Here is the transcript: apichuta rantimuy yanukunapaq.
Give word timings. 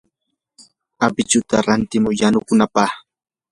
apichuta 1.05 1.55
rantimuy 1.67 2.17
yanukunapaq. 2.19 2.91